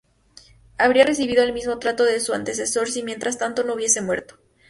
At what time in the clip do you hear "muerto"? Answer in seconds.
4.01-4.39